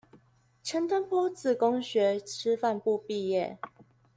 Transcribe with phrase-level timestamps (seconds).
[0.63, 3.57] 陳澄波自公學師範部畢業